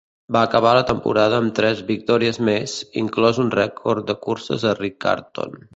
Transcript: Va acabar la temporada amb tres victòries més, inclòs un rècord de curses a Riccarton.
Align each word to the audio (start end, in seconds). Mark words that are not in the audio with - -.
Va 0.35 0.39
acabar 0.47 0.69
la 0.77 0.85
temporada 0.91 1.41
amb 1.41 1.53
tres 1.59 1.83
victòries 1.91 2.41
més, 2.49 2.75
inclòs 3.05 3.45
un 3.47 3.55
rècord 3.61 4.11
de 4.13 4.21
curses 4.27 4.71
a 4.73 4.79
Riccarton. 4.87 5.61